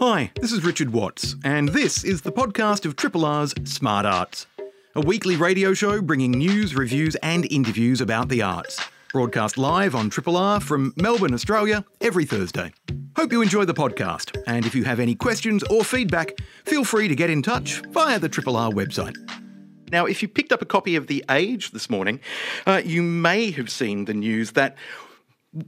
[0.00, 4.46] Hi, this is Richard Watts, and this is the podcast of Triple R's Smart Arts,
[4.94, 8.80] a weekly radio show bringing news, reviews, and interviews about the arts.
[9.12, 12.72] Broadcast live on Triple R from Melbourne, Australia, every Thursday.
[13.16, 17.08] Hope you enjoy the podcast, and if you have any questions or feedback, feel free
[17.08, 19.16] to get in touch via the Triple R website.
[19.90, 22.20] Now, if you picked up a copy of The Age this morning,
[22.68, 24.76] uh, you may have seen the news that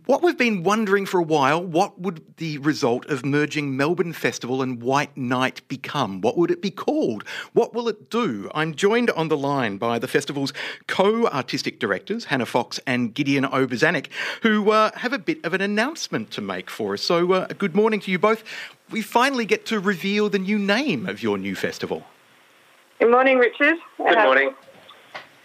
[0.07, 4.63] what we've been wondering for a while, what would the result of merging Melbourne Festival
[4.63, 6.21] and White Night become?
[6.21, 7.25] What would it be called?
[7.53, 8.51] What will it do?
[8.55, 10.53] I'm joined on the line by the festival's
[10.87, 14.09] co-artistic directors, Hannah Fox and Gideon Obarzanek,
[14.43, 17.03] who uh, have a bit of an announcement to make for us.
[17.03, 18.45] So uh, good morning to you both.
[18.91, 22.05] We finally get to reveal the new name of your new festival.
[22.99, 23.77] Good morning, Richard.
[23.97, 24.55] Good morning.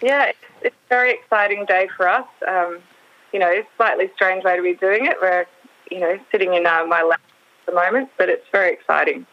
[0.01, 2.27] Yeah, it's, it's a very exciting day for us.
[2.48, 2.79] Um,
[3.35, 5.17] you know, slightly strange way to be doing it.
[5.21, 5.45] We're,
[5.91, 7.20] you know, sitting in uh, my lap
[7.67, 9.26] at the moment, but it's very exciting.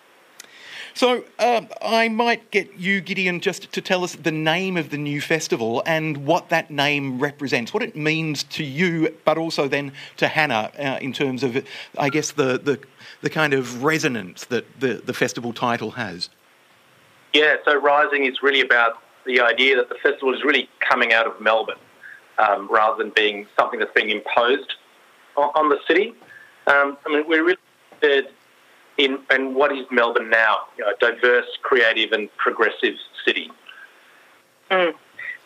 [0.93, 4.99] So uh, I might get you, Gideon, just to tell us the name of the
[4.99, 9.93] new festival and what that name represents, what it means to you, but also then
[10.17, 11.65] to Hannah uh, in terms of,
[11.97, 12.81] I guess, the, the,
[13.21, 16.29] the kind of resonance that the, the festival title has.
[17.33, 21.29] Yeah, so Rising is really about the idea that the festival is really coming out
[21.29, 21.79] of Melbourne
[22.39, 24.75] um, rather than being something that's being imposed
[25.37, 26.15] on, on the city.
[26.67, 27.59] Um, I mean, we're really
[28.01, 28.33] interested
[28.99, 32.95] in, in what is Melbourne now, you know, a diverse, creative and progressive
[33.25, 33.51] city.
[34.71, 34.95] Mm.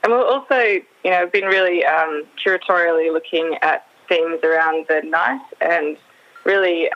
[0.02, 5.40] And we're also, you know, been really um, curatorially looking at themes around the night
[5.60, 5.96] and
[6.44, 6.90] really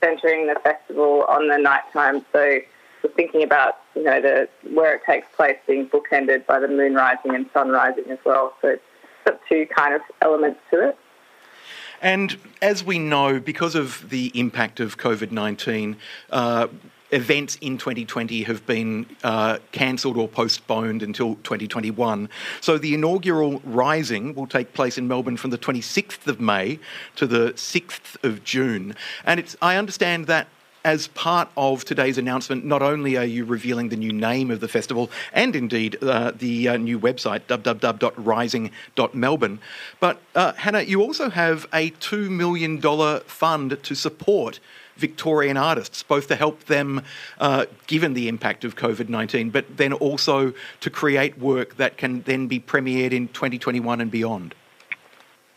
[0.00, 2.24] centering the festival on the night time.
[2.32, 2.58] So
[3.02, 6.94] we're thinking about you know the where it takes place being bookended by the moon
[6.94, 8.54] rising and sun rising as well.
[8.60, 8.78] So
[9.48, 10.98] two kind of elements to it.
[12.02, 15.96] And as we know, because of the impact of COVID 19,
[16.30, 16.68] uh,
[17.10, 22.28] events in 2020 have been uh, cancelled or postponed until 2021.
[22.60, 26.78] So the inaugural Rising will take place in Melbourne from the 26th of May
[27.16, 28.94] to the 6th of June.
[29.24, 30.48] And it's, I understand that
[30.84, 34.68] as part of today's announcement, not only are you revealing the new name of the
[34.68, 39.58] festival and indeed uh, the uh, new website, www.rising.melbourne,
[39.98, 42.82] but uh, Hannah, you also have a $2 million
[43.20, 44.60] fund to support
[44.96, 47.02] Victorian artists, both to help them,
[47.38, 52.22] uh, given the impact of COVID 19, but then also to create work that can
[52.22, 54.54] then be premiered in 2021 and beyond.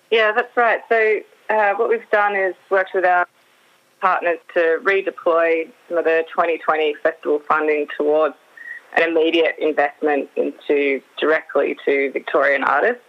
[0.09, 0.81] Yeah, that's right.
[0.89, 3.27] So, uh, what we've done is worked with our
[3.99, 8.35] partners to redeploy some of the 2020 festival funding towards
[8.95, 13.03] an immediate investment into directly to Victorian artists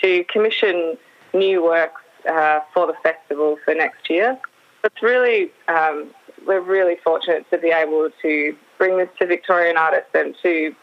[0.00, 0.96] to commission
[1.34, 4.38] new works uh, for the festival for next year.
[4.84, 6.10] It's really um,
[6.46, 10.74] we're really fortunate to be able to bring this to Victorian artists and to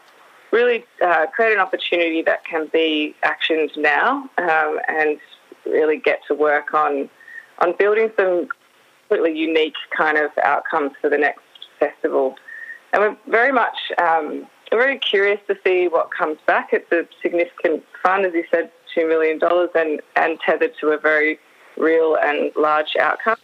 [0.50, 5.18] really uh, create an opportunity that can be actioned now um, and
[5.66, 7.08] really get to work on
[7.60, 8.48] on building some
[9.14, 11.40] completely unique kind of outcomes for the next
[11.78, 12.36] festival.
[12.92, 16.70] And we're very much um, we're very curious to see what comes back.
[16.72, 20.98] It's a significant fund, as you said, two million dollars, and and tethered to a
[20.98, 21.38] very
[21.76, 23.36] real and large outcome.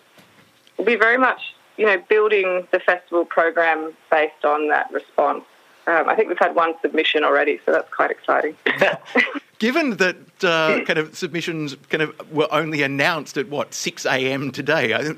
[0.77, 1.41] We'll be very much,
[1.77, 5.45] you know, building the festival program based on that response.
[5.87, 8.57] Um, I think we've had one submission already, so that's quite exciting.
[9.61, 14.51] Given that uh, kind of submissions kind of were only announced at what 6 a.m.
[14.53, 15.13] today,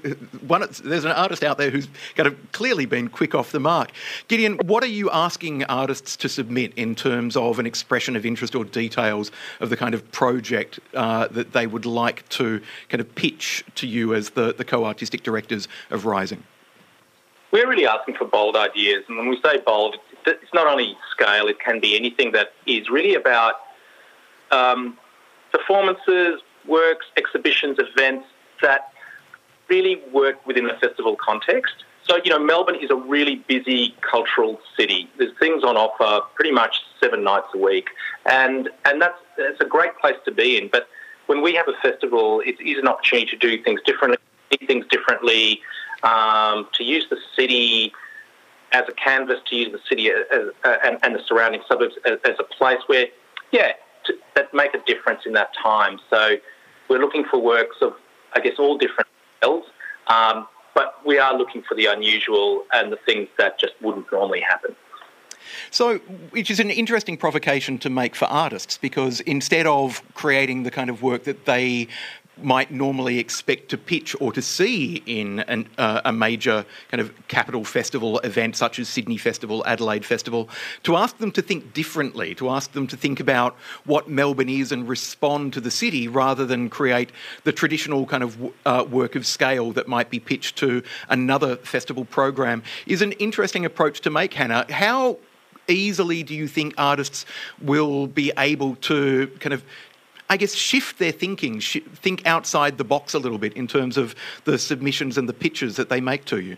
[0.48, 1.86] one, there's an artist out there who's
[2.16, 3.92] kind of clearly been quick off the mark.
[4.26, 8.56] Gideon, what are you asking artists to submit in terms of an expression of interest
[8.56, 9.30] or details
[9.60, 13.86] of the kind of project uh, that they would like to kind of pitch to
[13.86, 16.42] you as the, the co-artistic directors of Rising?
[17.52, 21.46] We're really asking for bold ideas, and when we say bold, it's not only scale;
[21.46, 23.54] it can be anything that is really about
[24.52, 24.96] um,
[25.50, 28.26] performances, works, exhibitions, events
[28.60, 28.92] that
[29.68, 31.84] really work within the festival context.
[32.04, 35.08] So, you know, Melbourne is a really busy cultural city.
[35.18, 37.90] There's things on offer pretty much seven nights a week,
[38.26, 40.68] and and that's it's a great place to be in.
[40.68, 40.88] But
[41.26, 44.18] when we have a festival, it is an opportunity to do things differently,
[44.50, 45.60] see things differently,
[46.02, 47.92] um, to use the city
[48.72, 52.18] as a canvas, to use the city as, uh, and, and, the surrounding suburbs as,
[52.24, 53.06] as a place where,
[53.52, 53.72] yeah,
[54.06, 55.98] to, that make a difference in that time.
[56.10, 56.36] So
[56.88, 57.94] we're looking for works of,
[58.34, 59.08] I guess, all different
[59.38, 59.64] styles,
[60.08, 64.40] um, but we are looking for the unusual and the things that just wouldn't normally
[64.40, 64.74] happen.
[65.70, 65.98] So,
[66.30, 70.88] which is an interesting provocation to make for artists because instead of creating the kind
[70.88, 71.88] of work that they
[72.40, 77.12] might normally expect to pitch or to see in an, uh, a major kind of
[77.28, 80.48] capital festival event such as Sydney Festival, Adelaide Festival,
[80.82, 84.72] to ask them to think differently, to ask them to think about what Melbourne is
[84.72, 87.12] and respond to the city rather than create
[87.44, 92.04] the traditional kind of uh, work of scale that might be pitched to another festival
[92.04, 94.66] program is an interesting approach to make, Hannah.
[94.70, 95.18] How
[95.68, 97.24] easily do you think artists
[97.60, 99.62] will be able to kind of
[100.32, 103.98] I guess, shift their thinking, sh- think outside the box a little bit in terms
[103.98, 104.14] of
[104.44, 106.56] the submissions and the pitches that they make to you?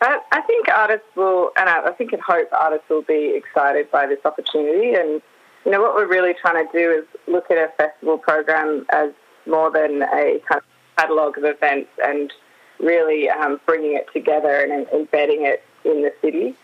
[0.00, 3.90] I, I think artists will, and I, I think and hope artists will be excited
[3.90, 4.94] by this opportunity.
[4.94, 5.20] And,
[5.64, 9.10] you know, what we're really trying to do is look at a festival program as
[9.46, 10.64] more than a kind of
[10.96, 12.32] catalogue of events and
[12.78, 16.54] really um, bringing it together and embedding it in the city.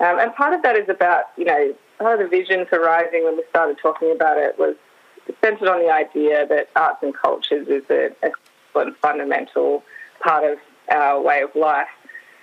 [0.00, 3.24] Um, and part of that is about, you know, part of the vision for Rising
[3.24, 4.76] when we started talking about it was
[5.44, 9.82] centered on the idea that arts and cultures is a, a fundamental
[10.20, 10.58] part of
[10.90, 11.86] our way of life.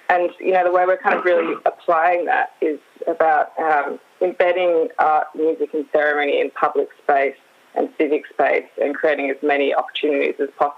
[0.09, 4.89] And, you know, the way we're kind of really applying that is about um, embedding
[4.99, 7.35] art, music and ceremony in public space
[7.75, 10.75] and civic space and creating as many opportunities as possible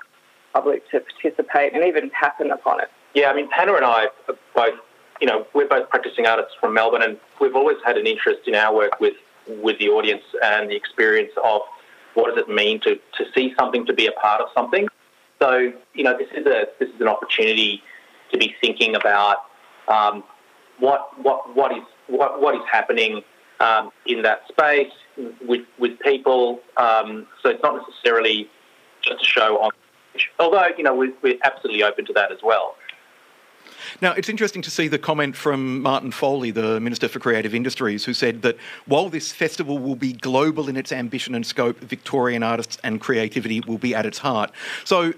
[0.53, 2.89] for public to participate and even happen upon it.
[3.15, 4.79] Yeah, I mean, Hannah and I are both,
[5.19, 8.53] you know, we're both practicing artists from Melbourne and we've always had an interest in
[8.55, 9.15] our work with,
[9.47, 11.61] with the audience and the experience of
[12.13, 14.87] what does it mean to, to see something, to be a part of something?
[15.41, 17.81] So, you know, this is a this is an opportunity
[18.31, 19.37] to be thinking about
[19.87, 20.23] um,
[20.79, 23.23] what what what is what what is happening
[23.59, 24.91] um, in that space
[25.45, 26.61] with with people.
[26.77, 28.49] Um, so it's not necessarily
[29.01, 29.71] just a show on.
[30.39, 32.75] Although you know we're, we're absolutely open to that as well.
[34.01, 38.05] Now, it's interesting to see the comment from Martin Foley, the Minister for Creative Industries,
[38.05, 42.43] who said that while this festival will be global in its ambition and scope, Victorian
[42.43, 44.51] artists and creativity will be at its heart.
[44.83, 45.13] So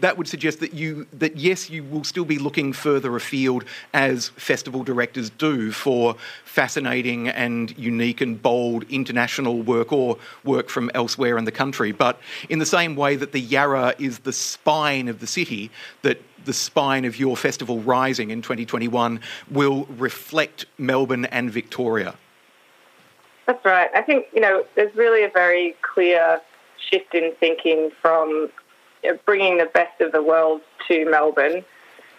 [0.00, 4.28] that would suggest that you that yes, you will still be looking further afield as
[4.30, 11.38] festival directors do for fascinating and unique and bold international work or work from elsewhere
[11.38, 11.92] in the country.
[11.92, 15.70] But in the same way that the Yarra is the spine of the city,
[16.02, 19.20] that the spine of your festival Rising in 2021
[19.50, 22.14] will reflect Melbourne and Victoria.
[23.46, 23.90] That's right.
[23.94, 26.40] I think, you know, there's really a very clear
[26.90, 28.50] shift in thinking from
[29.02, 31.64] you know, bringing the best of the world to Melbourne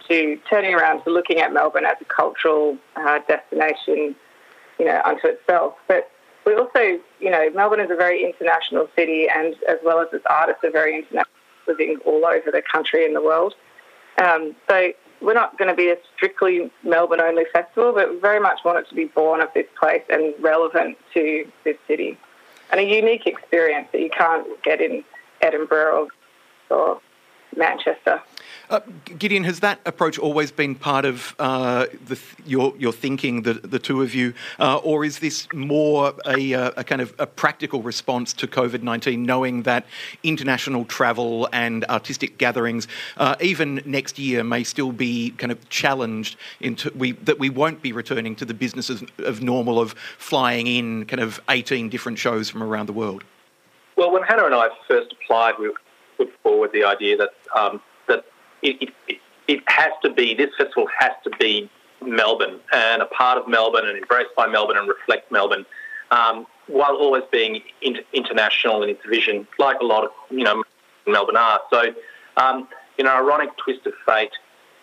[0.07, 4.15] to turning around to looking at Melbourne as a cultural uh, destination,
[4.80, 5.75] you know, unto itself.
[5.88, 6.10] But
[6.45, 10.25] we also, you know, Melbourne is a very international city, and as well as its
[10.27, 11.31] artists are very international,
[11.68, 13.54] living all over the country and the world.
[14.18, 14.92] Um, so
[15.22, 18.80] we're not going to be a strictly Melbourne only festival, but we very much want
[18.80, 22.18] it to be born of this place and relevant to this city.
[22.72, 25.04] And a unique experience that you can't get in
[25.42, 26.10] Edinburgh
[26.70, 27.02] or, or
[27.56, 28.22] Manchester.
[28.69, 28.81] Uh,
[29.18, 33.80] Gideon, has that approach always been part of uh, the, your, your thinking, the, the
[33.80, 37.81] two of you, uh, or is this more a, uh, a, kind of a practical
[37.81, 39.88] response to COVID 19, knowing that
[40.21, 42.88] international travel and artistic gatherings,
[43.18, 47.81] uh, even next year, may still be kind of challenged, into, we, that we won't
[47.81, 52.19] be returning to the business of, of normal of flying in kind of 18 different
[52.19, 53.24] shows from around the world?
[53.95, 55.74] Well, when Hannah and I first applied, we
[56.18, 57.81] put forward the idea that um,
[58.62, 61.70] it, it, it has to be this festival has to be
[62.02, 65.66] Melbourne and a part of Melbourne and embraced by Melbourne and reflect Melbourne,
[66.12, 70.63] um, while always being inter- international in its vision, like a lot of you know
[71.08, 71.60] Melbourne are.
[71.72, 71.94] So,
[72.38, 74.32] um, you know, ironic twist of fate,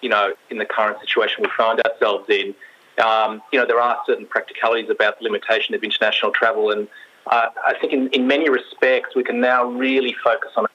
[0.03, 2.55] you know, in the current situation we find ourselves in.
[3.03, 6.89] Um, you know, there are certain practicalities about the limitation of international travel, and
[7.27, 10.67] uh, I think in, in many respects we can now really focus on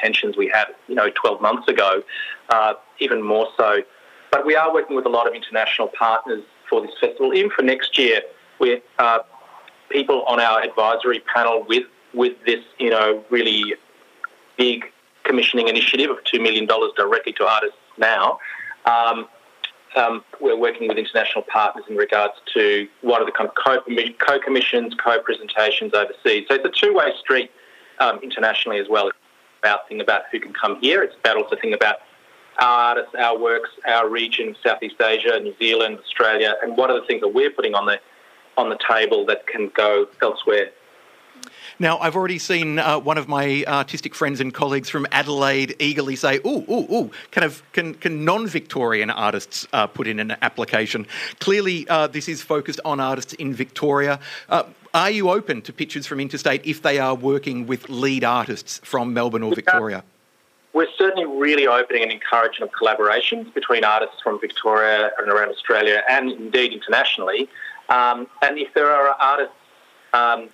[0.00, 2.02] tensions we had, you know, 12 months ago,
[2.50, 3.82] uh, even more so.
[4.30, 7.34] But we are working with a lot of international partners for this festival.
[7.34, 8.22] Even for next year,
[8.58, 9.20] we're uh,
[9.90, 13.74] people on our advisory panel with with this, you know, really
[14.56, 14.84] big
[15.24, 18.38] commissioning initiative of $2 million directly to artists now.
[18.84, 19.26] Um,
[19.96, 23.54] um, we're working with international partners in regards to what are the kind of
[24.18, 26.46] co-commissions, co-presentations overseas.
[26.48, 27.50] So it's a two-way street
[27.98, 29.10] um, internationally as well
[29.64, 31.02] about thing about who can come here.
[31.02, 31.96] It's about also thinking about
[32.60, 37.06] our artists, our works, our region, Southeast Asia, New Zealand, Australia, and what are the
[37.06, 37.98] things that we're putting on the
[38.56, 40.70] on the table that can go elsewhere.
[41.80, 46.14] Now, I've already seen uh, one of my artistic friends and colleagues from Adelaide eagerly
[46.14, 47.10] say, "Ooh, ooh, ooh!
[47.32, 51.06] Kind of can can non-Victorian artists uh, put in an application?"
[51.40, 54.20] Clearly, uh, this is focused on artists in Victoria.
[54.94, 59.12] Are you open to pitches from Interstate if they are working with lead artists from
[59.12, 60.04] Melbourne or Victoria?
[60.72, 66.30] We're certainly really opening and encouraging collaborations between artists from Victoria and around Australia and
[66.30, 67.48] indeed internationally.
[67.88, 69.56] Um, and if there are artists
[70.12, 70.48] um,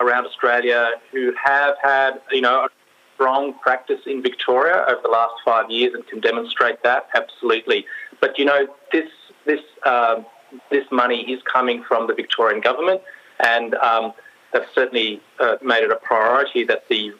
[0.00, 2.68] around Australia who have had, you know, a
[3.14, 7.84] strong practice in Victoria over the last five years and can demonstrate that, absolutely.
[8.22, 9.10] But you know, this
[9.44, 10.24] this um,
[10.70, 13.02] this money is coming from the Victorian government,
[13.42, 14.12] and um,
[14.52, 17.12] they've certainly uh, made it a priority that the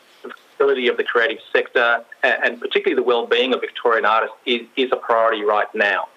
[0.55, 4.97] ability of the creative sector and particularly the well-being of Victorian artists is, is a
[4.97, 6.09] priority right now.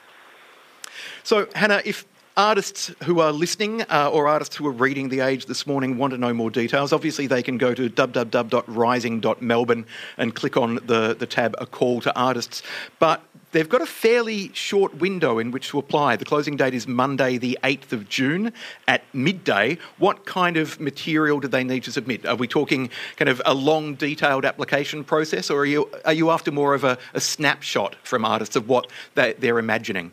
[1.23, 2.05] So, Hannah, if
[2.37, 6.11] artists who are listening uh, or artists who are reading The Age this morning want
[6.11, 9.85] to know more details, obviously they can go to www.rising.melbourne
[10.17, 12.61] and click on the, the tab A Call to Artists.
[12.99, 13.21] But
[13.53, 16.17] they've got a fairly short window in which to apply.
[16.17, 18.51] The closing date is Monday, the 8th of June
[18.87, 19.77] at midday.
[19.97, 22.25] What kind of material do they need to submit?
[22.25, 26.31] Are we talking kind of a long, detailed application process, or are you, are you
[26.31, 30.11] after more of a, a snapshot from artists of what they, they're imagining?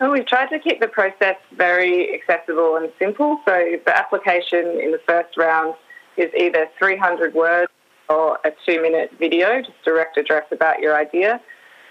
[0.00, 3.40] Well, we've tried to keep the process very accessible and simple.
[3.46, 5.74] So the application in the first round
[6.18, 7.72] is either 300 words
[8.08, 11.40] or a two minute video, just direct address about your idea.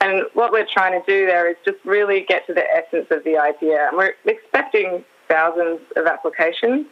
[0.02, 3.24] And what we're trying to do there is just really get to the essence of
[3.24, 3.88] the idea.
[3.88, 6.86] And we're expecting thousands of applications,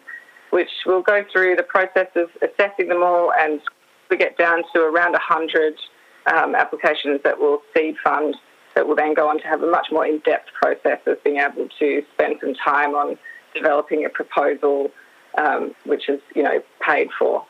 [0.50, 3.62] which we'll go through the process of assessing them all and
[4.10, 5.75] we get down to around 100
[6.34, 8.36] um, applications that will seed fund
[8.75, 11.68] that will then go on to have a much more in-depth process of being able
[11.80, 13.18] to spend some time on
[13.53, 14.92] developing a proposal
[15.38, 17.46] um, which is, you know, paid for.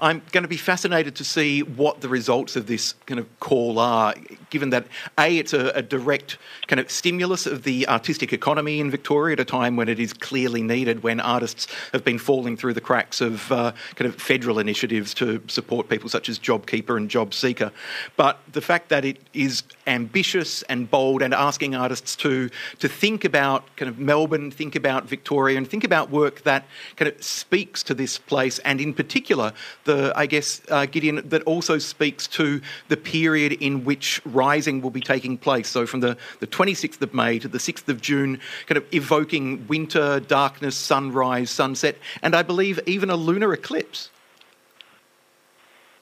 [0.00, 3.78] I'm going to be fascinated to see what the results of this kind of call
[3.78, 4.14] are,
[4.50, 4.86] given that
[5.18, 9.40] A, it's a, a, direct kind of stimulus of the artistic economy in Victoria at
[9.40, 13.20] a time when it is clearly needed, when artists have been falling through the cracks
[13.20, 17.70] of uh, kind of federal initiatives to support people such as JobKeeper and JobSeeker.
[18.16, 23.24] But the fact that it is ambitious and bold and asking artists to, to think
[23.24, 27.82] about kind of Melbourne, think about Victoria, and think about work that kind of speaks
[27.84, 29.52] to this place and in particular
[29.84, 34.90] the, I guess, uh, Gideon, that also speaks to the period in which Rising will
[34.90, 35.68] be taking place.
[35.68, 39.66] So from the, the 26th of May to the 6th of June, kind of evoking
[39.66, 44.10] winter, darkness, sunrise, sunset, and I believe even a lunar eclipse.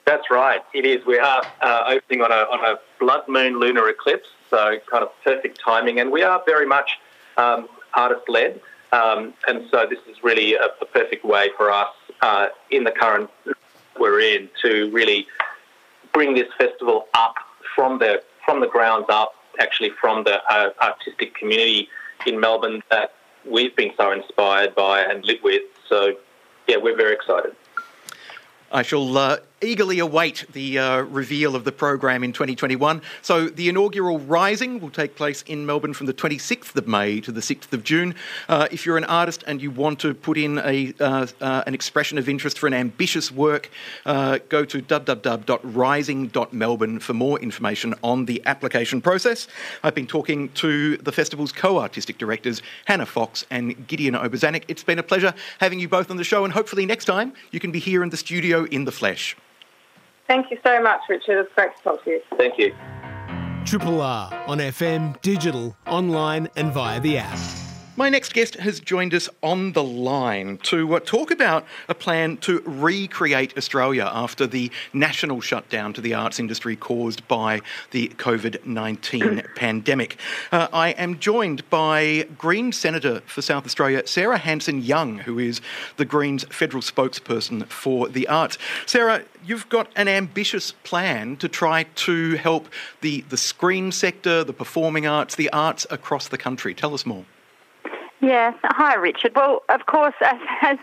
[0.05, 0.61] That's right.
[0.73, 1.05] It is.
[1.05, 5.11] We are uh, opening on a, on a blood moon lunar eclipse, so kind of
[5.23, 5.99] perfect timing.
[5.99, 6.99] And we are very much
[7.37, 8.59] um, artist led.
[8.91, 12.91] Um, and so this is really a, a perfect way for us uh, in the
[12.91, 13.29] current
[14.03, 15.25] we're in to really
[16.13, 17.35] bring this festival up
[17.73, 21.87] from the from the grounds up, actually from the uh, artistic community
[22.27, 23.13] in Melbourne that
[23.49, 25.63] we've been so inspired by and live with.
[25.87, 26.17] So,
[26.67, 27.55] yeah, we're very excited.
[28.73, 33.01] I shall uh, eagerly await the uh, reveal of the program in 2021.
[33.21, 37.31] So, the inaugural Rising will take place in Melbourne from the 26th of May to
[37.31, 38.15] the 6th of June.
[38.47, 41.73] Uh, if you're an artist and you want to put in a, uh, uh an
[41.73, 43.69] expression of interest for an ambitious work,
[44.05, 49.47] uh, go to www.rising.melbourne for more information on the application process.
[49.83, 54.63] I've been talking to the festival's co artistic directors, Hannah Fox and Gideon Obarzanek.
[54.67, 57.59] It's been a pleasure having you both on the show, and hopefully next time you
[57.59, 59.35] can be here in the studio in the flesh.
[60.27, 61.45] Thank you so much, Richard.
[61.45, 62.21] It's great to talk to you.
[62.37, 62.73] Thank you.
[63.65, 67.62] Triple R on FM, digital, online, and via the app.
[67.95, 72.37] My next guest has joined us on the line to uh, talk about a plan
[72.37, 78.65] to recreate Australia after the national shutdown to the arts industry caused by the COVID
[78.65, 80.17] 19 pandemic.
[80.51, 85.61] Uh, I am joined by Green Senator for South Australia, Sarah Hanson Young, who is
[85.97, 88.57] the Greens federal spokesperson for the arts.
[88.87, 92.69] Sarah, you've got an ambitious plan to try to help
[93.01, 96.73] the, the screen sector, the performing arts, the arts across the country.
[96.73, 97.25] Tell us more.
[98.23, 98.55] Yes.
[98.63, 99.33] Hi, Richard.
[99.35, 100.77] Well, of course, as, as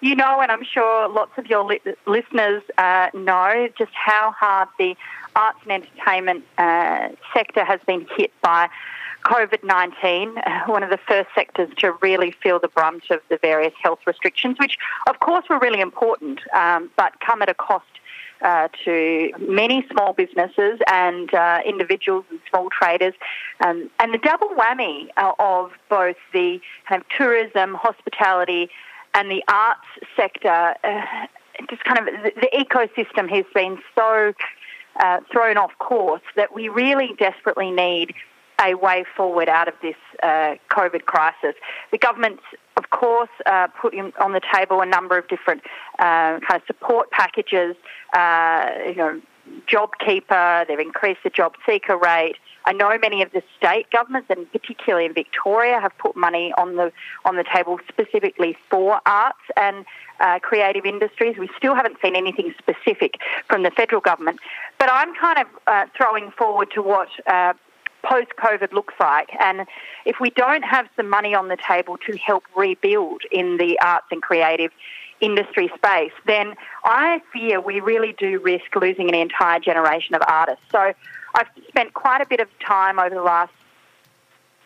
[0.00, 4.68] you know, and I'm sure lots of your li- listeners uh, know, just how hard
[4.78, 4.96] the
[5.36, 8.70] arts and entertainment uh, sector has been hit by
[9.26, 13.36] COVID 19, uh, one of the first sectors to really feel the brunt of the
[13.42, 17.84] various health restrictions, which, of course, were really important, um, but come at a cost
[18.42, 23.14] uh, to many small businesses and uh, individuals and small traders.
[23.64, 28.70] Um, and the double whammy uh, of both the kind of tourism, hospitality,
[29.14, 31.26] and the arts sector, uh,
[31.70, 34.34] just kind of the, the, ecosystem has been so
[35.00, 38.14] uh, thrown off course that we really desperately need
[38.60, 41.54] a way forward out of this uh, COVID crisis.
[41.90, 42.42] The government's,
[42.76, 45.62] of course, uh, put on the table a number of different
[45.98, 47.76] uh, kind of support packages.
[48.14, 49.20] Uh, you know,
[49.68, 50.66] JobKeeper.
[50.66, 52.36] They've increased the job seeker rate.
[52.64, 56.76] I know many of the state governments, and particularly in Victoria, have put money on
[56.76, 56.92] the
[57.24, 59.84] on the table specifically for arts and
[60.18, 61.36] uh, creative industries.
[61.38, 64.40] We still haven't seen anything specific from the federal government,
[64.78, 67.08] but I'm kind of uh, throwing forward to what.
[67.26, 67.54] Uh,
[68.08, 69.66] Post COVID looks like, and
[70.04, 74.06] if we don't have some money on the table to help rebuild in the arts
[74.10, 74.70] and creative
[75.20, 80.64] industry space, then I fear we really do risk losing an entire generation of artists.
[80.70, 80.92] So
[81.34, 83.52] I've spent quite a bit of time over the last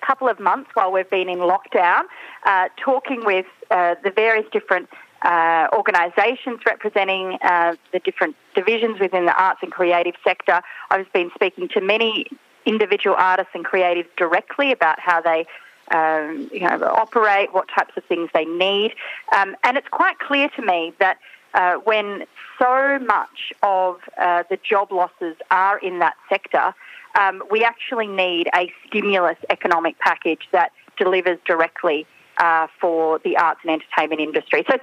[0.00, 2.02] couple of months while we've been in lockdown
[2.44, 4.88] uh, talking with uh, the various different
[5.23, 10.62] uh, organisations representing uh, the different divisions within the arts and creative sector.
[10.90, 12.26] I've been speaking to many
[12.67, 15.47] individual artists and creatives directly about how they
[15.90, 18.93] um, you know, operate, what types of things they need.
[19.37, 21.19] Um, and it's quite clear to me that
[21.55, 22.25] uh, when
[22.59, 26.75] so much of uh, the job losses are in that sector,
[27.19, 32.07] um, we actually need a stimulus economic package that delivers directly
[32.38, 34.64] uh, for the arts and entertainment industry.
[34.71, 34.79] So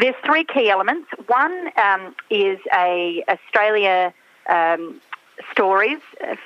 [0.00, 1.08] there's three key elements.
[1.26, 4.14] One um, is a Australia
[4.48, 5.00] um,
[5.52, 5.98] Stories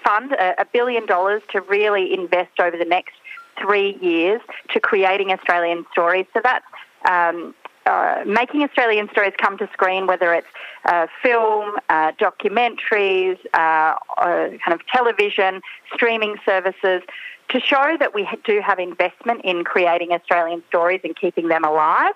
[0.04, 3.14] Fund, a, a billion dollars to really invest over the next
[3.60, 6.26] three years to creating Australian stories.
[6.32, 6.64] So that's
[7.08, 7.54] um,
[7.86, 10.46] uh, making Australian stories come to screen, whether it's
[10.86, 15.60] uh, film, uh, documentaries, uh, uh, kind of television,
[15.92, 17.02] streaming services,
[17.50, 22.14] to show that we do have investment in creating Australian stories and keeping them alive.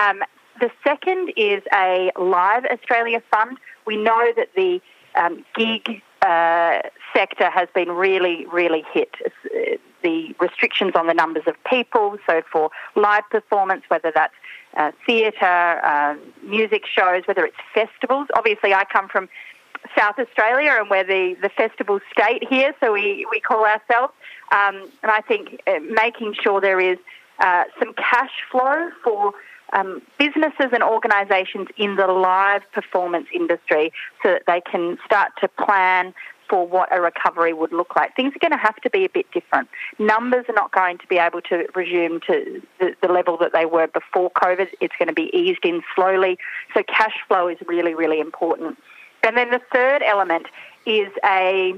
[0.00, 0.22] Um,
[0.60, 3.58] the second is a Live Australia Fund.
[3.86, 4.80] We know that the
[5.14, 6.80] um, gig uh,
[7.14, 9.14] sector has been really, really hit.
[10.02, 14.34] The restrictions on the numbers of people, so for live performance, whether that's
[14.76, 18.28] uh, theatre, uh, music shows, whether it's festivals.
[18.34, 19.28] Obviously, I come from
[19.96, 24.12] South Australia and we're the, the festival state here, so we, we call ourselves.
[24.52, 26.98] Um, and I think uh, making sure there is
[27.38, 29.32] uh, some cash flow for
[29.72, 35.48] um, businesses and organisations in the live performance industry so that they can start to
[35.48, 36.14] plan
[36.48, 38.14] for what a recovery would look like.
[38.14, 39.68] Things are going to have to be a bit different.
[39.98, 43.64] Numbers are not going to be able to resume to the, the level that they
[43.64, 44.68] were before COVID.
[44.80, 46.36] It's going to be eased in slowly.
[46.74, 48.76] So cash flow is really, really important.
[49.22, 50.46] And then the third element
[50.84, 51.74] is a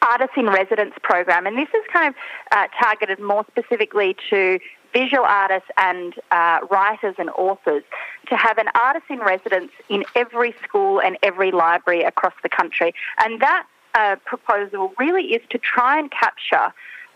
[0.00, 2.14] artist in residence program, and this is kind of
[2.52, 4.58] uh, targeted more specifically to
[4.96, 7.84] visual artists and uh, writers and authors
[8.28, 12.94] to have an artist in residence in every school and every library across the country.
[13.22, 16.72] And that uh, proposal really is to try and capture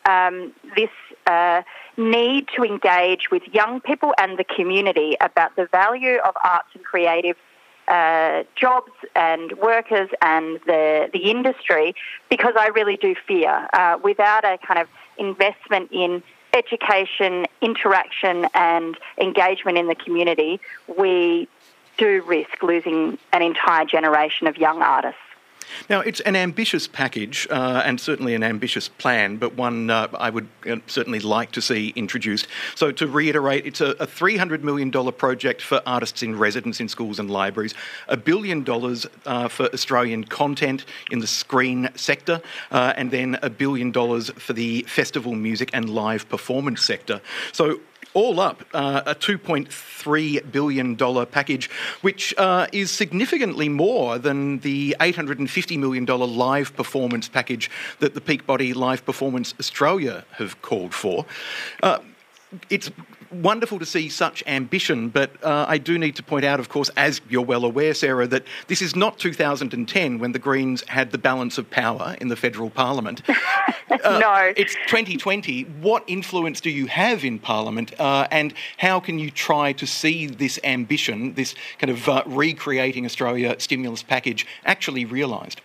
[0.07, 0.91] um, this
[1.27, 1.63] uh,
[1.97, 6.85] need to engage with young people and the community about the value of arts and
[6.85, 7.37] creative
[7.89, 11.95] uh, jobs and workers and the the industry
[12.29, 14.87] because I really do fear uh, without a kind of
[15.19, 20.61] investment in education, interaction, and engagement in the community,
[20.99, 21.49] we
[21.97, 25.21] do risk losing an entire generation of young artists.
[25.89, 30.31] Now, it's an ambitious package uh, and certainly an ambitious plan, but one uh, I
[30.31, 32.47] would uh, certainly like to see introduced.
[32.75, 37.19] So, to reiterate, it's a, a $300 million project for artists in residence in schools
[37.19, 37.75] and libraries,
[38.09, 43.51] a billion dollars uh, for Australian content in the screen sector, uh, and then a
[43.51, 47.21] billion dollars for the festival music and live performance sector.
[47.53, 47.81] So,
[48.15, 50.97] all up, uh, a $2.3 billion
[51.27, 51.71] package,
[52.01, 57.71] which uh, is significantly more than the $850 million live performance package
[58.01, 61.27] that the peak body Live Performance Australia have called for.
[61.83, 61.99] Uh,
[62.69, 62.91] it's
[63.33, 66.91] wonderful to see such ambition, but uh, I do need to point out, of course,
[66.97, 71.19] as you're well aware, Sarah, that this is not 2010 when the Greens had the
[71.19, 73.23] balance of power in the federal parliament.
[74.05, 74.53] Uh, no.
[74.57, 75.65] It's 2020.
[75.83, 80.27] What influence do you have in parliament, uh, and how can you try to see
[80.27, 85.61] this ambition, this kind of uh, recreating Australia stimulus package, actually realised?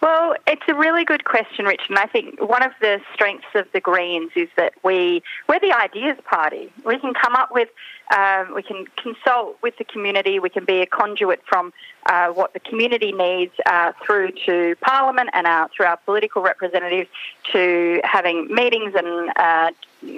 [0.00, 1.90] Well, it's a really good question, Richard.
[1.90, 5.72] And I think one of the strengths of the Greens is that we we're the
[5.72, 6.72] ideas party.
[6.84, 7.68] We can come up with,
[8.16, 10.38] um, we can consult with the community.
[10.38, 11.72] We can be a conduit from
[12.06, 17.08] uh, what the community needs uh, through to Parliament and our, through our political representatives
[17.52, 19.70] to having meetings and uh,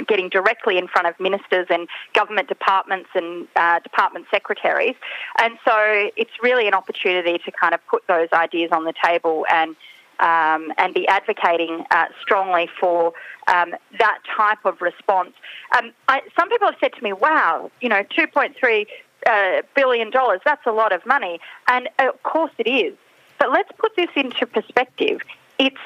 [0.06, 4.94] getting directly in front of ministers and government departments and uh, department secretaries.
[5.40, 5.74] And so
[6.16, 9.74] it's really an opportunity to kind of put those ideas on the table and
[10.20, 13.12] um, and be advocating uh, strongly for
[13.48, 15.32] um, that type of response.
[15.76, 18.86] Um, I, some people have said to me, "Wow, you know, 2.3
[19.26, 20.40] uh, billion dollars.
[20.44, 22.94] That's a lot of money," and of course it is.
[23.38, 25.20] But let's put this into perspective.
[25.58, 25.76] It's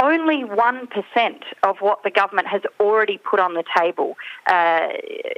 [0.00, 4.88] only 1% of what the government has already put on the table uh,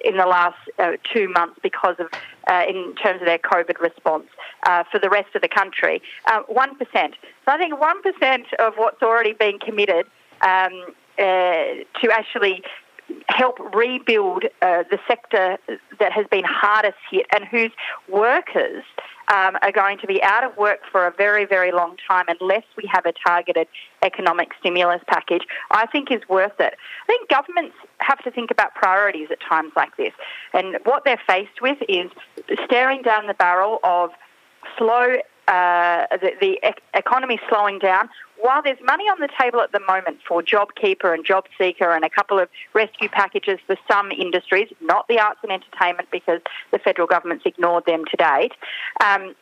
[0.04, 2.06] in the last uh, two months because of,
[2.50, 4.26] uh, in terms of their COVID response
[4.66, 6.02] uh, for the rest of the country.
[6.28, 6.46] 1%.
[6.48, 10.06] Uh, so I think 1% of what's already been committed
[10.42, 12.62] um, uh, to actually
[13.28, 15.58] help rebuild the sector
[15.98, 17.70] that has been hardest hit and whose
[18.08, 18.84] workers
[19.28, 22.62] um, are going to be out of work for a very, very long time unless
[22.76, 23.66] we have a targeted
[24.02, 26.74] economic stimulus package, I think is worth it.
[27.02, 30.12] I think governments have to think about priorities at times like this.
[30.52, 32.10] And what they're faced with is
[32.64, 34.10] staring down the barrel of
[34.78, 35.16] slow
[35.48, 36.58] uh, the, the
[36.94, 38.08] economy slowing down.
[38.40, 42.10] While there's money on the table at the moment for JobKeeper and JobSeeker and a
[42.10, 47.06] couple of rescue packages for some industries, not the arts and entertainment because the federal
[47.06, 48.52] government's ignored them to date,
[49.02, 49.34] um,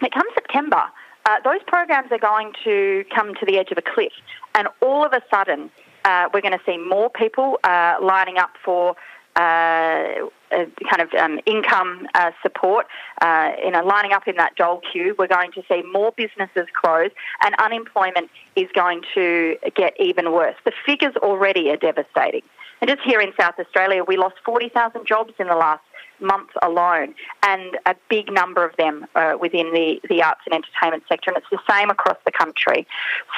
[0.00, 0.82] it comes September.
[1.26, 4.12] Uh, those programs are going to come to the edge of a cliff,
[4.54, 5.70] and all of a sudden,
[6.04, 8.96] uh, we're going to see more people uh, lining up for
[9.36, 12.86] uh, kind of um, income uh, support,
[13.20, 15.14] uh, you know, lining up in that dole queue.
[15.18, 17.10] We're going to see more businesses close,
[17.44, 20.56] and unemployment is going to get even worse.
[20.64, 22.42] The figures already are devastating.
[22.80, 25.84] And just here in South Australia, we lost 40,000 jobs in the last
[26.20, 31.04] month alone, and a big number of them uh, within the, the arts and entertainment
[31.08, 32.86] sector, and it's the same across the country.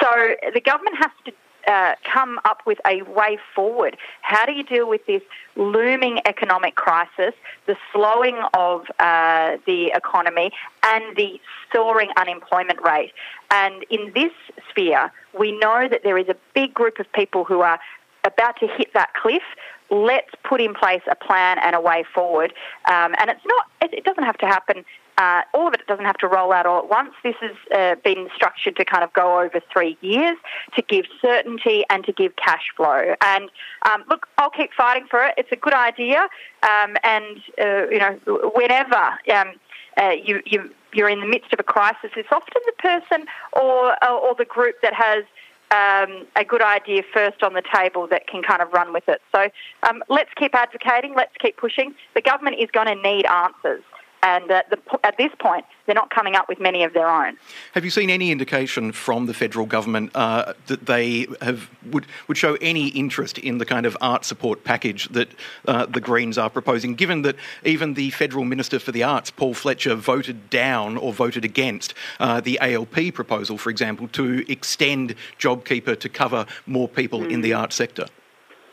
[0.01, 0.09] So
[0.53, 1.33] the government has to
[1.67, 3.97] uh, come up with a way forward.
[4.21, 5.21] How do you deal with this
[5.55, 7.33] looming economic crisis,
[7.65, 10.51] the slowing of uh, the economy,
[10.83, 11.39] and the
[11.71, 13.13] soaring unemployment rate?
[13.51, 14.33] And in this
[14.69, 17.79] sphere, we know that there is a big group of people who are
[18.23, 19.43] about to hit that cliff
[19.91, 22.53] let's put in place a plan and a way forward.
[22.85, 24.83] Um, and it's not, it, doesn't have to happen
[25.17, 27.13] uh, all of it doesn't have to roll out all at once.
[27.23, 30.37] This has uh, been structured to kind of go over three years
[30.75, 33.15] to give certainty and to give cash flow.
[33.23, 33.49] And
[33.89, 35.35] um, look, I'll keep fighting for it.
[35.37, 36.27] It's a good idea,
[36.63, 38.19] um, and uh, you know,
[38.55, 39.53] whenever um,
[39.97, 44.03] uh, you, you you're in the midst of a crisis, it's often the person or
[44.03, 45.23] or the group that has
[45.71, 49.21] um, a good idea first on the table that can kind of run with it.
[49.33, 49.49] So
[49.83, 51.95] um, let's keep advocating, let's keep pushing.
[52.13, 53.83] The government is going to need answers
[54.25, 57.37] and uh, the, at this point, they're not coming up with many of their own.
[57.73, 62.35] Have you seen any indication from the federal government uh, that they have would would
[62.35, 65.29] show any interest in the kind of art support package that
[65.67, 66.95] uh, the Greens are proposing?
[66.95, 71.45] Given that even the federal minister for the arts, Paul Fletcher, voted down or voted
[71.45, 77.31] against uh, the ALP proposal, for example, to extend JobKeeper to cover more people mm.
[77.31, 78.07] in the arts sector.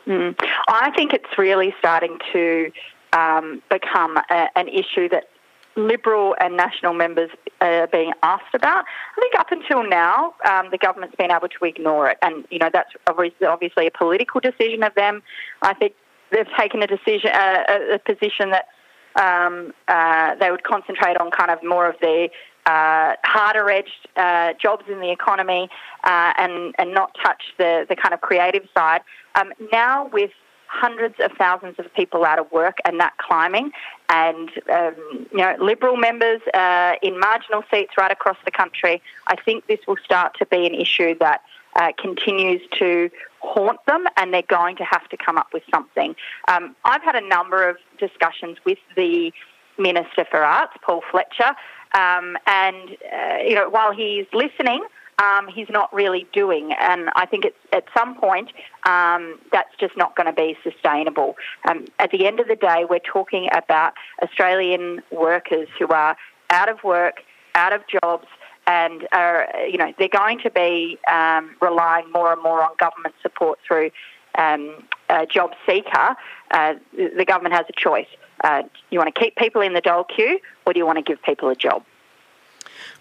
[0.07, 0.35] Mm.
[0.67, 2.71] I think it's really starting to
[3.13, 5.29] um, become a, an issue that
[5.75, 7.29] Liberal and National members
[7.61, 8.85] are being asked about.
[9.17, 12.59] I think up until now, um, the government's been able to ignore it, and you
[12.59, 15.23] know that's obviously a political decision of them.
[15.61, 15.93] I think
[16.31, 18.67] they've taken a decision, uh, a, position that
[19.15, 22.29] um, uh, they would concentrate on kind of more of the
[22.65, 25.69] uh, harder edged uh, jobs in the economy
[26.03, 29.01] uh, and and not touch the the kind of creative side.
[29.35, 30.31] Um, now with
[30.73, 33.71] hundreds of thousands of people out of work and that climbing.
[34.09, 34.95] And, um,
[35.31, 39.79] you know, Liberal members uh, in marginal seats right across the country, I think this
[39.87, 41.41] will start to be an issue that
[41.75, 43.09] uh, continues to
[43.39, 46.15] haunt them and they're going to have to come up with something.
[46.47, 49.31] Um, I've had a number of discussions with the
[49.77, 51.55] Minister for Arts, Paul Fletcher,
[51.95, 54.83] um, and, uh, you know, while he's listening,
[55.19, 56.73] um, he's not really doing.
[56.79, 58.51] And I think it's at some point
[58.85, 61.35] um, that's just not going to be sustainable.
[61.67, 66.17] Um, at the end of the day, we're talking about Australian workers who are
[66.49, 67.21] out of work,
[67.55, 68.27] out of jobs,
[68.65, 73.13] and are you know they're going to be um, relying more and more on government
[73.21, 73.91] support through
[74.35, 74.83] um,
[75.29, 76.15] Job Seeker.
[76.51, 78.07] Uh, the government has a choice.
[78.43, 81.03] Uh, you want to keep people in the dole queue, or do you want to
[81.03, 81.83] give people a job?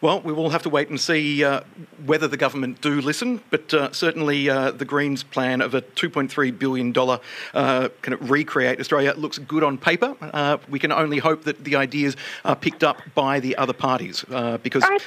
[0.02, 1.60] Well, we will have to wait and see uh,
[2.04, 6.58] whether the government do listen, but uh, certainly uh, the Greens' plan of a $2.3
[6.58, 10.16] billion uh, kind of recreate Australia looks good on paper.
[10.20, 14.24] Uh, we can only hope that the ideas are picked up by the other parties
[14.32, 14.82] uh, because.
[14.82, 14.98] I,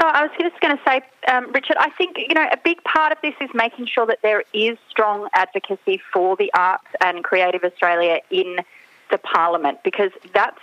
[0.00, 3.12] I was just going to say, um, Richard, I think you know a big part
[3.12, 7.64] of this is making sure that there is strong advocacy for the arts and creative
[7.64, 8.58] Australia in
[9.10, 10.60] the parliament because that's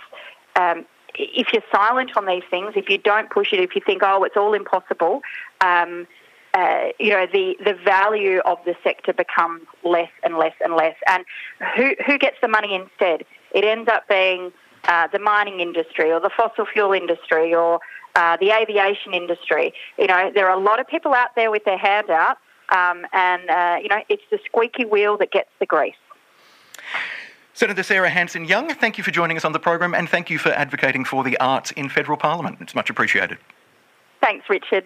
[0.54, 0.86] um,
[1.18, 4.24] if you're silent on these things, if you don't push it, if you think, oh,
[4.24, 5.22] it's all impossible,
[5.60, 6.06] um,
[6.54, 10.96] uh, you know, the, the value of the sector becomes less and less and less.
[11.06, 11.24] And
[11.76, 13.24] who, who gets the money instead?
[13.52, 14.52] It ends up being
[14.84, 17.80] uh, the mining industry or the fossil fuel industry or
[18.14, 19.74] uh, the aviation industry.
[19.98, 22.38] You know, there are a lot of people out there with their hand out,
[22.70, 25.94] um, and, uh, you know, it's the squeaky wheel that gets the grease.
[27.56, 30.50] Senator Sarah Hanson-Young, thank you for joining us on the program and thank you for
[30.50, 32.58] advocating for the arts in federal parliament.
[32.60, 33.38] It's much appreciated.
[34.20, 34.84] Thanks, Richard.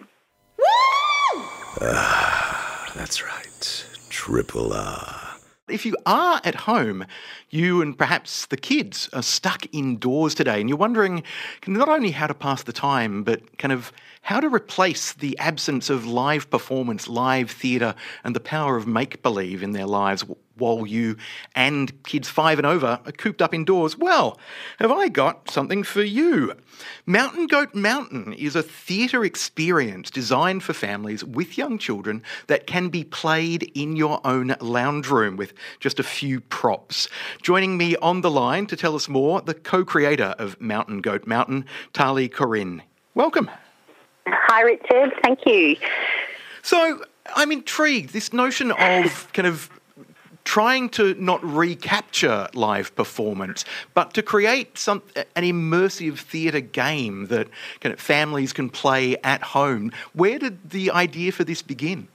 [1.81, 3.85] Ah, that's right.
[4.09, 5.35] Triple R.
[5.67, 7.05] If you are at home,
[7.49, 11.23] you and perhaps the kids are stuck indoors today and you're wondering
[11.67, 15.89] not only how to pass the time, but kind of how to replace the absence
[15.89, 20.23] of live performance, live theatre, and the power of make believe in their lives
[20.55, 21.17] while you
[21.55, 23.97] and kids five and over are cooped up indoors.
[23.97, 24.39] Well,
[24.79, 26.53] have I got something for you?
[27.05, 32.89] Mountain Goat Mountain is a theatre experience designed for families with young children that can
[32.89, 37.09] be played in your own lounge room with just a few props.
[37.41, 41.25] Joining me on the line to tell us more, the co creator of Mountain Goat
[41.25, 42.83] Mountain, Tahli Corin.
[43.15, 43.49] Welcome.
[44.27, 45.13] Hi, Richard.
[45.23, 45.77] Thank you.
[46.61, 47.03] So,
[47.35, 48.13] I'm intrigued.
[48.13, 49.69] This notion of kind of
[50.43, 57.47] trying to not recapture live performance, but to create some an immersive theatre game that
[57.79, 59.91] kind of families can play at home.
[60.13, 62.07] Where did the idea for this begin?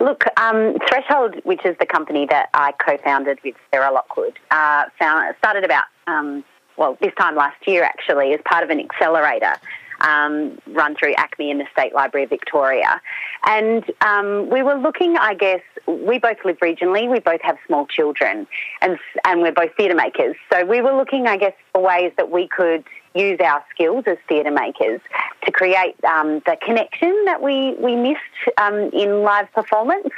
[0.00, 5.34] Look, um, Threshold, which is the company that I co-founded with Sarah Lockwood, uh, found,
[5.38, 6.44] started about um,
[6.76, 9.56] well this time last year actually as part of an accelerator
[10.00, 13.00] um, run through ACMI in the State Library of Victoria.
[13.44, 17.86] And um, we were looking, I guess, we both live regionally, we both have small
[17.86, 18.46] children,
[18.82, 20.36] and, and we're both theatre makers.
[20.52, 22.84] So we were looking, I guess, for ways that we could
[23.14, 25.00] use our skills as theatre makers
[25.44, 28.20] to create um, the connection that we, we missed
[28.58, 30.08] um, in live performance,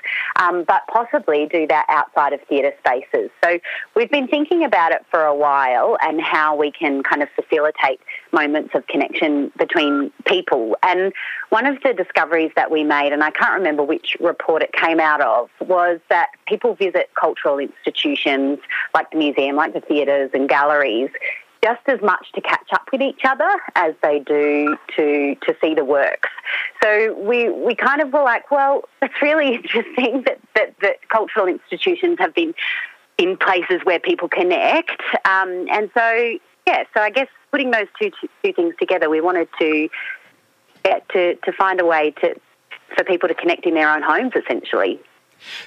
[0.41, 3.31] um, but possibly do that outside of theatre spaces.
[3.45, 3.59] So
[3.95, 8.01] we've been thinking about it for a while and how we can kind of facilitate
[8.33, 10.77] moments of connection between people.
[10.83, 11.13] And
[11.51, 14.99] one of the discoveries that we made, and I can't remember which report it came
[14.99, 18.59] out of, was that people visit cultural institutions
[18.95, 21.11] like the museum, like the theatres and galleries
[21.63, 25.75] just as much to catch up with each other as they do to to see
[25.75, 26.29] the works.
[26.83, 31.47] So we we kind of were like, well, it's really interesting that that, that cultural
[31.47, 32.55] institutions have been
[33.19, 36.85] in places where people connect, um, and so yeah.
[36.95, 38.11] So I guess putting those two
[38.43, 39.89] two things together, we wanted to
[40.85, 42.35] get to to find a way to
[42.97, 44.99] for people to connect in their own homes, essentially.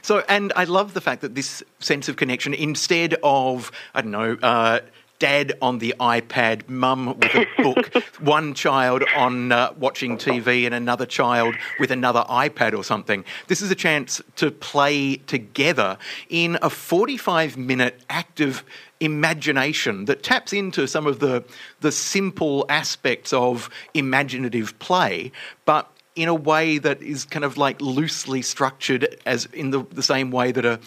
[0.01, 4.11] So, and I love the fact that this sense of connection, instead of, I don't
[4.11, 4.81] know, uh,
[5.23, 10.75] dad on the iPad, mum with a book, one child on uh, watching TV, and
[10.75, 13.23] another child with another iPad or something.
[13.47, 18.65] This is a chance to play together in a 45 minute active
[18.99, 21.45] imagination that taps into some of the,
[21.79, 25.31] the simple aspects of imaginative play,
[25.63, 30.03] but in a way that is kind of like loosely structured as in the, the
[30.03, 30.79] same way that a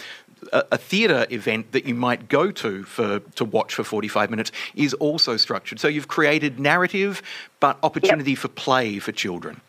[0.53, 4.53] a, a theatre event that you might go to for to watch for 45 minutes
[4.75, 5.81] is also structured.
[5.81, 7.22] So you've created narrative,
[7.61, 8.40] but opportunity yep.
[8.40, 9.61] for play for children.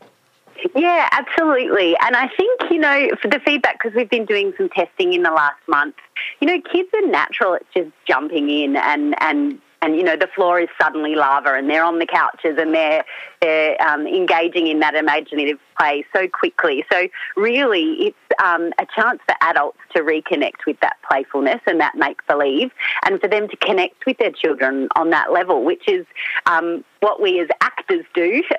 [0.75, 1.95] Yeah, absolutely.
[2.01, 5.23] And I think, you know, for the feedback, because we've been doing some testing in
[5.23, 5.95] the last month,
[6.39, 10.27] you know, kids are natural at just jumping in and, and and you know the
[10.27, 13.03] floor is suddenly lava and they're on the couches and they're
[13.41, 16.83] they're um, engaging in that imaginative play so quickly.
[16.91, 21.95] So really it's um, a chance for adults to reconnect with that playfulness and that
[21.95, 22.71] make believe
[23.05, 26.05] and for them to connect with their children on that level which is
[26.47, 28.43] um, what we as actors do.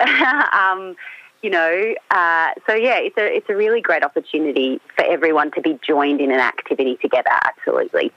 [0.53, 0.97] Um,
[1.43, 5.61] you know, uh, so yeah, it's a it's a really great opportunity for everyone to
[5.61, 7.31] be joined in an activity together.
[7.45, 8.13] Absolutely.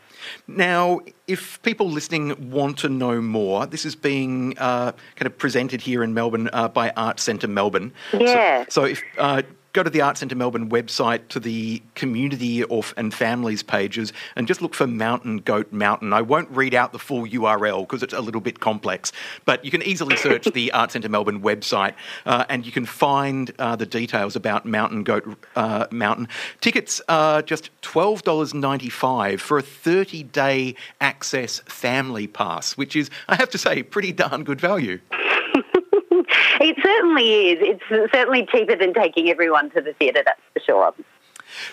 [0.47, 5.81] Now, if people listening want to know more, this is being uh, kind of presented
[5.81, 7.93] here in Melbourne uh, by Art Centre Melbourne.
[8.13, 8.65] Yeah.
[8.69, 9.41] So, so if uh,
[9.73, 14.47] go to the Arts Centre Melbourne website to the community or, and families pages and
[14.47, 16.13] just look for Mountain Goat Mountain.
[16.13, 19.11] I won't read out the full URL because it's a little bit complex,
[19.45, 21.93] but you can easily search the Arts Centre Melbourne website
[22.25, 26.27] uh, and you can find uh, the details about Mountain Goat uh, Mountain.
[26.59, 33.49] Tickets are just $12.95 for a 30 day access family pass, which is, I have
[33.51, 34.99] to say, pretty darn good value.
[37.11, 37.79] Certainly is.
[37.89, 40.93] It's certainly cheaper than taking everyone to the theatre, that's for sure.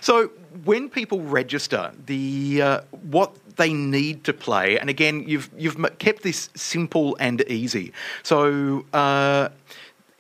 [0.00, 0.28] So,
[0.64, 6.22] when people register, the uh, what they need to play, and again, you've you've kept
[6.22, 7.92] this simple and easy.
[8.24, 9.50] So, uh,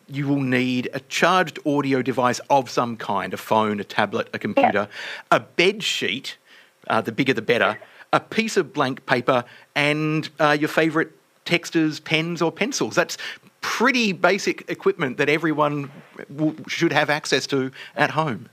[0.06, 4.38] you will need a charged audio device of some kind a phone, a tablet, a
[4.38, 4.88] computer,
[5.32, 6.36] a bed sheet,
[6.86, 7.80] uh, the bigger the better,
[8.12, 11.08] a piece of blank paper, and uh, your favourite
[11.44, 12.94] texters, pens, or pencils.
[12.94, 13.16] That's
[13.68, 15.90] pretty basic equipment that everyone
[16.34, 18.48] w- should have access to at home.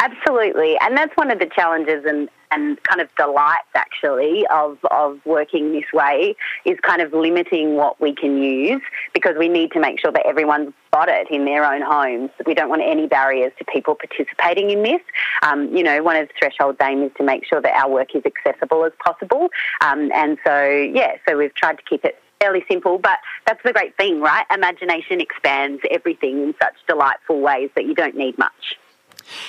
[0.00, 5.20] Absolutely, and that's one of the challenges and, and kind of delights actually of, of
[5.24, 6.34] working this way
[6.64, 8.82] is kind of limiting what we can use
[9.14, 12.30] because we need to make sure that everyone's got it in their own homes.
[12.44, 15.02] We don't want any barriers to people participating in this.
[15.42, 18.16] Um, you know, one of the threshold aim is to make sure that our work
[18.16, 22.64] is accessible as possible, um, and so yeah, so we've tried to keep it fairly
[22.68, 24.46] simple, but that's the great thing, right?
[24.52, 28.78] Imagination expands everything in such delightful ways that you don't need much.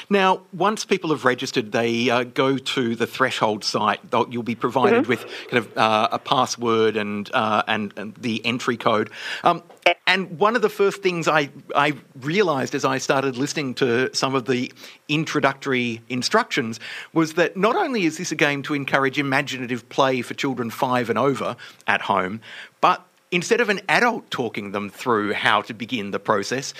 [0.09, 3.99] Now, once people have registered, they uh, go to the threshold site.
[4.29, 5.09] You'll be provided mm-hmm.
[5.09, 9.09] with kind of uh, a password and, uh, and, and the entry code.
[9.43, 9.63] Um,
[10.07, 14.35] and one of the first things I, I realised as I started listening to some
[14.35, 14.71] of the
[15.09, 16.79] introductory instructions
[17.13, 21.09] was that not only is this a game to encourage imaginative play for children five
[21.09, 21.55] and over
[21.87, 22.41] at home,
[22.79, 26.73] but instead of an adult talking them through how to begin the process,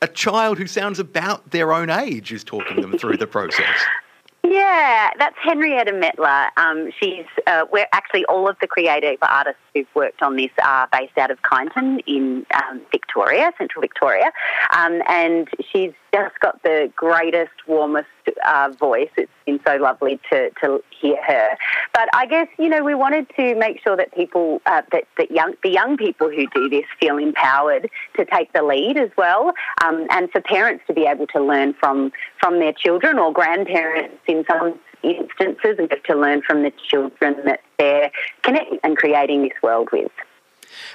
[0.00, 3.78] a child who sounds about their own age is talking them through the process.
[4.44, 6.48] Yeah, that's Henrietta Metler.
[6.56, 10.88] Um, she's uh, we're actually all of the creative artists who've worked on this are
[10.90, 14.30] based out of Kyneton in um, Victoria, Central Victoria,
[14.74, 18.08] um, and she's just got the greatest, warmest
[18.44, 19.10] uh, voice.
[19.16, 21.56] It's been so lovely to, to hear her.
[21.92, 25.30] But I guess you know we wanted to make sure that people uh, that that
[25.30, 29.52] young the young people who do this feel empowered to take the lead as well,
[29.84, 34.16] um, and for parents to be able to learn from from their children or grandparents
[34.26, 38.10] in some instances and just to learn from the children that they're
[38.42, 40.10] connecting and creating this world with.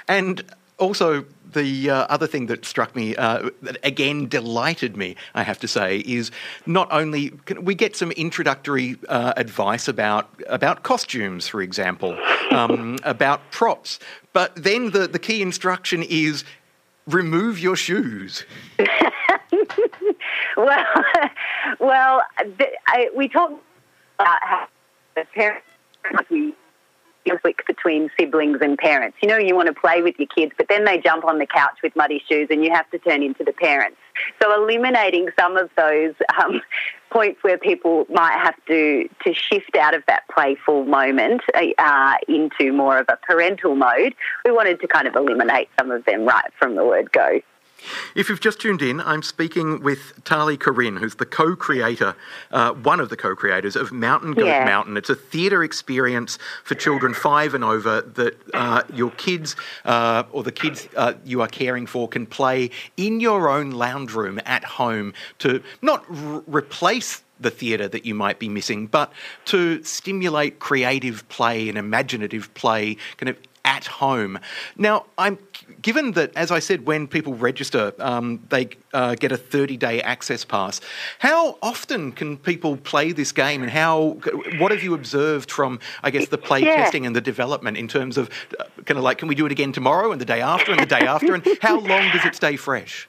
[0.08, 0.44] And
[0.78, 5.58] also, the uh, other thing that struck me, uh, that again delighted me, I have
[5.60, 6.30] to say, is
[6.66, 12.18] not only can we get some introductory uh, advice about about costumes, for example,
[12.50, 13.98] um, about props,
[14.32, 16.44] but then the, the key instruction is
[17.06, 18.44] remove your shoes.
[20.56, 20.84] well,
[21.80, 22.22] well,
[22.86, 23.62] I, we talked
[24.18, 24.68] about how
[25.14, 25.66] the parents
[27.26, 29.16] conflict between siblings and parents.
[29.22, 31.46] You know, you want to play with your kids, but then they jump on the
[31.46, 33.96] couch with muddy shoes and you have to turn into the parents.
[34.42, 36.60] So eliminating some of those um,
[37.10, 41.42] points where people might have to, to shift out of that playful moment
[41.78, 46.04] uh, into more of a parental mode, we wanted to kind of eliminate some of
[46.04, 47.40] them right from the word go.
[48.14, 52.16] If you've just tuned in, I'm speaking with Tahli Corin, who's the co creator,
[52.50, 54.64] uh, one of the co creators of Mountain Goat yeah.
[54.64, 54.96] Mountain.
[54.96, 60.42] It's a theatre experience for children five and over that uh, your kids uh, or
[60.42, 64.64] the kids uh, you are caring for can play in your own lounge room at
[64.64, 69.12] home to not r- replace the theatre that you might be missing, but
[69.46, 74.38] to stimulate creative play and imaginative play kind of at home.
[74.76, 75.38] Now, I'm
[75.80, 80.02] given that, as I said, when people register, um, they uh, get a 30 day
[80.02, 80.80] access pass.
[81.18, 84.18] How often can people play this game, and how?
[84.58, 86.76] What have you observed from, I guess, the play yeah.
[86.76, 89.52] testing and the development in terms of uh, kind of like, can we do it
[89.52, 92.34] again tomorrow and the day after and the day after, and how long does it
[92.34, 93.08] stay fresh?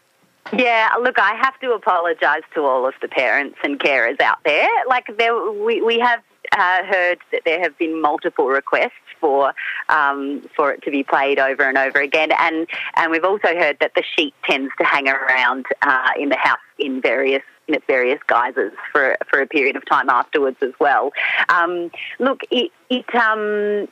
[0.54, 4.70] Yeah, look, I have to apologise to all of the parents and carers out there.
[4.88, 8.92] Like, there, we, we have uh, heard that there have been multiple requests
[9.26, 9.54] for
[9.90, 13.78] um, for it to be played over and over again, and and we've also heard
[13.80, 17.86] that the sheet tends to hang around uh, in the house in various in its
[17.88, 21.12] various guises for for a period of time afterwards as well.
[21.50, 23.88] Um, look, it, it um,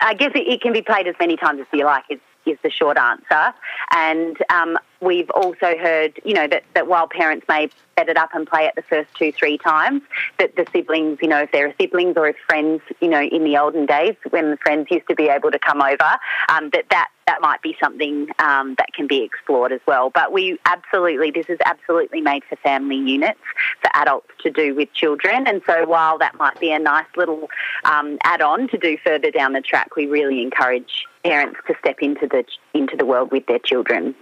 [0.00, 2.04] I guess it, it, can be played as many times as you like.
[2.08, 3.54] It's is the short answer.
[3.94, 8.30] And um, we've also heard, you know, that, that while parents may set it up
[8.34, 10.00] and play it the first two, three times,
[10.38, 13.44] that the siblings, you know, if there are siblings or if friends, you know, in
[13.44, 16.86] the olden days when the friends used to be able to come over, um, that
[16.90, 20.10] that that might be something um, that can be explored as well.
[20.10, 23.38] But we absolutely, this is absolutely made for family units,
[23.80, 25.46] for adults to do with children.
[25.46, 27.48] And so while that might be a nice little
[27.84, 32.26] um, add-on to do further down the track, we really encourage parents to step into
[32.26, 34.14] the into the world with their children.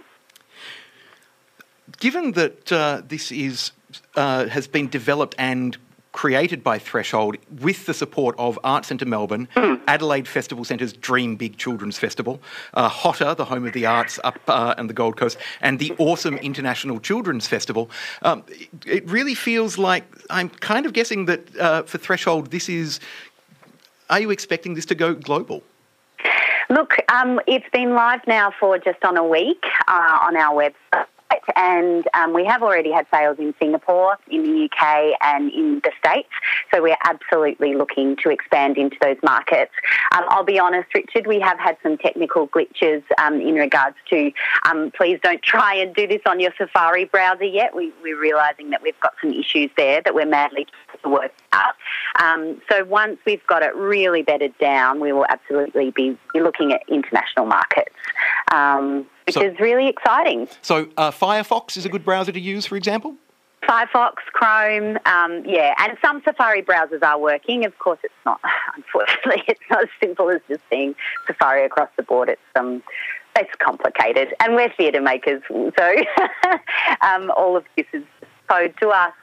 [2.01, 3.71] Given that uh, this is
[4.15, 5.77] uh, has been developed and
[6.13, 9.79] created by Threshold with the support of Arts Centre Melbourne, mm.
[9.87, 12.41] Adelaide Festival Centre's Dream Big Children's Festival,
[12.73, 15.93] uh, HOTA, the home of the arts up uh, on the Gold Coast, and the
[15.99, 17.91] awesome International Children's Festival.
[18.23, 18.43] Um,
[18.87, 22.99] it really feels like I'm kind of guessing that uh, for Threshold, this is.
[24.09, 25.61] Are you expecting this to go global?
[26.71, 31.05] Look, um, it's been live now for just on a week uh, on our website.
[31.55, 35.91] And um, we have already had sales in Singapore, in the UK, and in the
[35.99, 36.29] States.
[36.73, 39.71] So we're absolutely looking to expand into those markets.
[40.11, 44.31] Um, I'll be honest, Richard, we have had some technical glitches um, in regards to
[44.69, 47.75] um, please don't try and do this on your Safari browser yet.
[47.75, 51.33] We, we're realising that we've got some issues there that we're madly trying to work
[51.53, 51.75] out.
[52.19, 56.81] Um, so once we've got it really bedded down, we will absolutely be looking at
[56.87, 57.95] international markets,
[58.51, 60.47] um, which So- is really exciting.
[60.61, 63.15] So, uh, Firefox is a good browser to use, for example?
[63.63, 67.63] Firefox, Chrome, um, yeah, and some Safari browsers are working.
[67.63, 68.41] Of course, it's not.
[68.75, 70.95] Unfortunately, it's not as simple as just seeing
[71.27, 72.29] Safari across the board.
[72.29, 72.81] It's um,
[73.35, 75.95] it's complicated, and we're theatre makers, so
[77.01, 78.03] um, all of this is
[78.49, 79.13] code to us.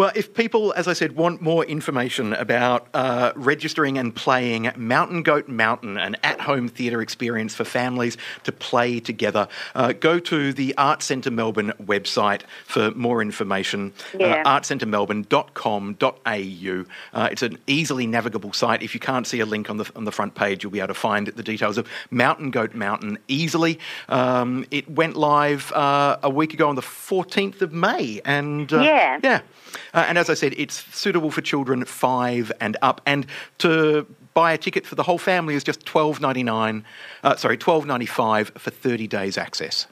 [0.00, 5.24] Well, if people, as I said, want more information about uh, registering and playing Mountain
[5.24, 10.54] Goat Mountain, an at home theatre experience for families to play together, uh, go to
[10.54, 13.92] the Art Centre Melbourne website for more information.
[14.18, 14.42] Yeah.
[14.46, 16.84] Uh, artcentermelbourne.com.au.
[17.12, 18.82] Uh, it's an easily navigable site.
[18.82, 20.88] If you can't see a link on the, on the front page, you'll be able
[20.88, 23.78] to find the details of Mountain Goat Mountain easily.
[24.08, 28.22] Um, it went live uh, a week ago on the 14th of May.
[28.24, 29.20] And uh, Yeah.
[29.22, 29.42] yeah.
[29.94, 33.00] Uh, and as I said, it's suitable for children five and up.
[33.06, 33.26] And
[33.58, 36.84] to buy a ticket for the whole family is just twelve ninety nine.
[37.22, 39.86] Uh, sorry, twelve ninety five for thirty days access.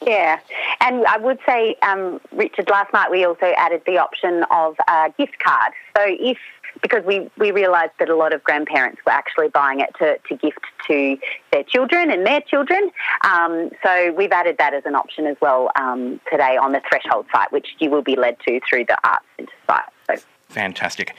[0.00, 0.38] Yeah,
[0.80, 5.12] and I would say, um, Richard, last night we also added the option of a
[5.18, 5.72] gift card.
[5.96, 6.38] So if
[6.82, 10.36] because we, we realised that a lot of grandparents were actually buying it to, to
[10.36, 11.16] gift to
[11.52, 12.90] their children and their children.
[13.24, 17.26] Um, so we've added that as an option as well um, today on the Threshold
[17.32, 19.84] site, which you will be led to through the Arts Centre site.
[20.10, 20.16] So
[20.48, 21.14] Fantastic.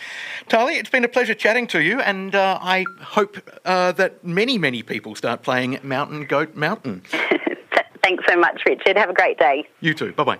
[0.48, 4.58] Tahli, it's been a pleasure chatting to you, and uh, I hope uh, that many,
[4.58, 7.04] many people start playing Mountain Goat Mountain.
[8.04, 8.98] thanks so much, Richard.
[8.98, 9.68] Have a great day.
[9.82, 10.14] You too.
[10.14, 10.40] Bye bye.